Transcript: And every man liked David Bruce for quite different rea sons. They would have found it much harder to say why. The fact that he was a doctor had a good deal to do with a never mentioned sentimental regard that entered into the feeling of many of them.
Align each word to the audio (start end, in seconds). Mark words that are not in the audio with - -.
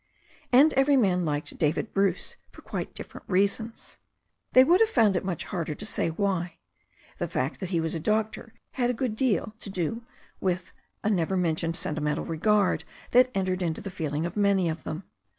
And 0.51 0.73
every 0.73 0.97
man 0.97 1.25
liked 1.25 1.59
David 1.59 1.93
Bruce 1.93 2.35
for 2.49 2.63
quite 2.63 2.95
different 2.95 3.25
rea 3.29 3.45
sons. 3.45 3.99
They 4.53 4.63
would 4.63 4.79
have 4.79 4.89
found 4.89 5.15
it 5.15 5.23
much 5.23 5.43
harder 5.43 5.75
to 5.75 5.85
say 5.85 6.09
why. 6.09 6.57
The 7.19 7.27
fact 7.27 7.59
that 7.59 7.69
he 7.69 7.79
was 7.79 7.93
a 7.93 7.99
doctor 7.99 8.51
had 8.71 8.89
a 8.89 8.95
good 8.95 9.15
deal 9.15 9.53
to 9.59 9.69
do 9.69 10.01
with 10.39 10.71
a 11.03 11.11
never 11.11 11.37
mentioned 11.37 11.75
sentimental 11.75 12.25
regard 12.25 12.83
that 13.11 13.29
entered 13.35 13.61
into 13.61 13.79
the 13.79 13.91
feeling 13.91 14.25
of 14.25 14.35
many 14.35 14.69
of 14.69 14.85
them. 14.85 15.03